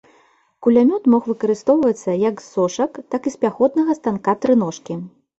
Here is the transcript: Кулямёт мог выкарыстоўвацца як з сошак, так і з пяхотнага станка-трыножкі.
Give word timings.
Кулямёт 0.67 1.03
мог 1.13 1.23
выкарыстоўвацца 1.31 2.15
як 2.29 2.35
з 2.43 2.47
сошак, 2.53 2.91
так 3.15 3.27
і 3.27 3.33
з 3.35 3.39
пяхотнага 3.43 3.91
станка-трыножкі. 3.99 4.93